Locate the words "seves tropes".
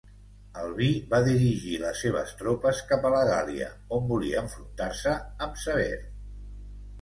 2.05-2.79